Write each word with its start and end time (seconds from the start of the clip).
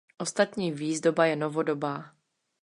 Ostatní 0.17 0.71
výzdoba 0.71 1.25
je 1.25 1.35
novodobá. 1.35 2.11